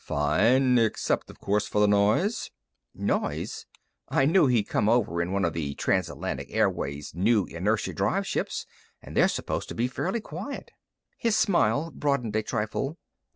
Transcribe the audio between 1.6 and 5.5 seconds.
for the noise." "Noise?" I knew he'd come over in one